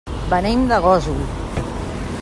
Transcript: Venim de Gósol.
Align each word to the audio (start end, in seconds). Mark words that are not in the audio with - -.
Venim 0.31 0.63
de 0.71 0.79
Gósol. 0.87 1.21